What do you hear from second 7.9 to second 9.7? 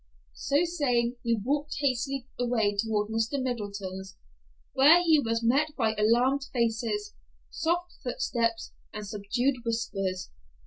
footsteps, and subdued